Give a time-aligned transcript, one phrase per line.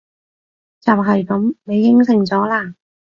[0.79, 1.55] 就係噉！
[1.65, 2.73] 你應承咗喇！